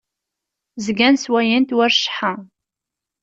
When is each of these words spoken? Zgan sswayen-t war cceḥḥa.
Zgan 0.85 1.15
sswayen-t 1.17 1.71
war 1.77 1.89
cceḥḥa. 1.93 2.33